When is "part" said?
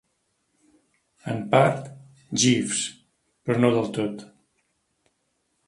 1.51-1.91